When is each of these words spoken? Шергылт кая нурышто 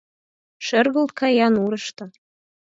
Шергылт 0.65 1.11
кая 1.19 1.47
нурышто 1.55 2.05